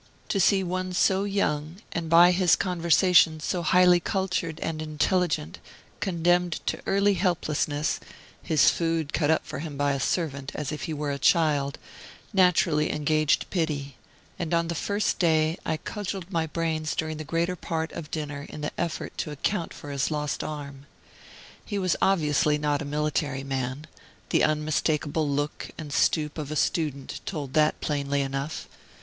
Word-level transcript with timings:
To 0.29 0.39
see 0.39 0.63
one 0.63 0.93
so 0.93 1.25
young, 1.25 1.75
and 1.91 2.09
by 2.09 2.31
his 2.31 2.55
conversation 2.55 3.39
so 3.39 3.61
highly 3.61 3.99
cultured 3.99 4.59
and 4.59 4.81
intelligent, 4.81 5.59
condemned 5.99 6.53
to 6.65 6.81
early 6.87 7.13
helplessness, 7.13 7.99
his 8.41 8.71
food 8.71 9.13
cut 9.13 9.29
up 9.29 9.45
for 9.45 9.59
him 9.59 9.77
by 9.77 9.91
a 9.93 9.99
servant, 9.99 10.53
as 10.55 10.71
if 10.71 10.85
he 10.85 10.93
were 10.95 11.11
a 11.11 11.19
child, 11.19 11.77
naturally 12.33 12.91
engaged 12.91 13.47
pity, 13.51 13.95
and, 14.39 14.55
on 14.55 14.69
the 14.69 14.73
first 14.73 15.19
day, 15.19 15.55
I 15.67 15.77
cudgeled 15.77 16.31
my 16.31 16.47
brains 16.47 16.95
during 16.95 17.17
the 17.17 17.23
greater 17.23 17.55
part 17.55 17.91
of 17.91 18.09
dinner 18.09 18.47
in 18.49 18.61
the 18.61 18.71
effort 18.79 19.15
to 19.19 19.29
account 19.29 19.71
for 19.71 19.91
his 19.91 20.09
lost 20.09 20.43
arm. 20.43 20.87
He 21.63 21.77
was 21.77 21.95
obviously 22.01 22.57
not 22.57 22.81
a 22.81 22.85
military 22.85 23.43
man; 23.43 23.85
the 24.29 24.43
unmistakable 24.43 25.29
look 25.29 25.69
and 25.77 25.93
stoop 25.93 26.39
of 26.39 26.49
a 26.49 26.55
student 26.55 27.21
told 27.27 27.53
that 27.53 27.79
plainly 27.81 28.21
enough. 28.23 28.67